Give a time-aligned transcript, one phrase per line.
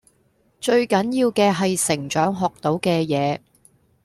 [0.59, 3.39] 最緊要嘅係成長學到嘅嘢⠀